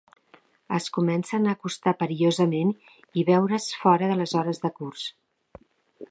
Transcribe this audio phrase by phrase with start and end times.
[0.75, 2.71] Es comencen a acostar perillosament
[3.21, 5.05] i veure's fora de les hores de curs.